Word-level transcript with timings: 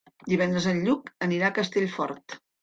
Divendres 0.29 0.65
en 0.71 0.79
Lluc 0.87 1.11
anirà 1.27 1.53
a 1.53 1.55
Castellfort. 1.59 2.39